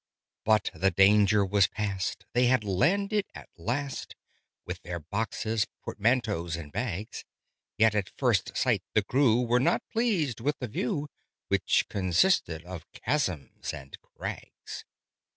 But 0.45 0.71
the 0.73 0.89
danger 0.89 1.45
was 1.45 1.67
past 1.67 2.25
they 2.33 2.47
had 2.47 2.63
landed 2.63 3.27
at 3.35 3.49
last, 3.55 4.15
With 4.65 4.81
their 4.81 4.99
boxes, 4.99 5.67
portmanteaus, 5.83 6.55
and 6.55 6.71
bags: 6.71 7.23
Yet 7.77 7.93
at 7.93 8.09
first 8.17 8.57
sight 8.57 8.81
the 8.95 9.03
crew 9.03 9.41
were 9.43 9.59
not 9.59 9.87
pleased 9.91 10.39
with 10.39 10.57
the 10.57 10.67
view, 10.67 11.07
Which 11.49 11.85
consisted 11.87 12.63
of 12.65 12.91
chasms 12.93 13.75
and 13.75 13.95
crags. 14.01 14.85